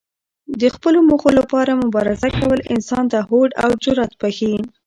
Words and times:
د 0.61 0.63
خپلو 0.75 0.99
موخو 1.09 1.29
لپاره 1.39 1.79
مبارزه 1.83 2.29
کول 2.39 2.59
انسان 2.73 3.03
ته 3.11 3.19
هوډ 3.29 3.49
او 3.63 3.69
جرات 3.83 4.11
بښي. 4.19 4.53